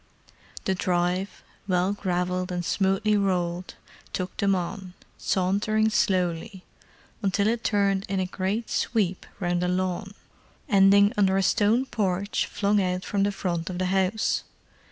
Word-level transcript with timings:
The 0.65 0.73
drive, 0.73 1.43
well 1.67 1.93
gravelled 1.93 2.51
and 2.51 2.65
smoothly 2.65 3.15
rolled, 3.17 3.75
took 4.13 4.35
them 4.37 4.55
on, 4.55 4.95
sauntering 5.19 5.91
slowly, 5.91 6.63
until 7.21 7.45
it 7.47 7.63
turned 7.63 8.07
in 8.09 8.19
a 8.19 8.25
great 8.25 8.67
sweep 8.71 9.27
round 9.39 9.61
a 9.61 9.67
lawn, 9.67 10.15
ending 10.67 11.13
under 11.17 11.37
a 11.37 11.43
stone 11.43 11.85
porch 11.85 12.47
flung 12.47 12.81
out 12.81 13.05
from 13.05 13.21
the 13.21 13.31
front 13.31 13.69
of 13.69 13.77
the 13.77 13.85
house. 13.93 14.41